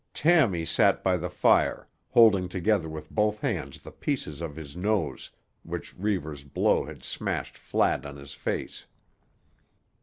Tammy 0.15 0.65
sat 0.65 1.03
by 1.03 1.15
the 1.15 1.29
fire, 1.29 1.87
holding 2.09 2.49
together 2.49 2.89
with 2.89 3.11
both 3.11 3.41
hands 3.41 3.83
the 3.83 3.91
pieces 3.91 4.41
of 4.41 4.55
his 4.55 4.75
nose 4.75 5.29
which 5.61 5.95
Reivers' 5.95 6.43
blow 6.43 6.85
had 6.85 7.03
smashed 7.03 7.55
flat 7.55 8.03
on 8.03 8.15
his 8.17 8.33
face. 8.33 8.87